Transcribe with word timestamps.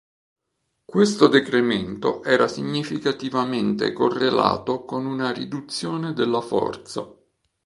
Questo 0.83 1.27
decremento 1.27 2.23
era 2.23 2.47
significativamente 2.47 3.93
correlato 3.93 4.83
con 4.83 5.05
una 5.05 5.31
riduzione 5.31 6.13
della 6.13 6.41
forza. 6.41 7.07